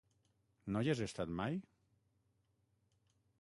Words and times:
No 0.75 0.81
hi 0.85 0.89
has 0.93 1.01
estat 1.07 1.35
mai? 1.41 1.59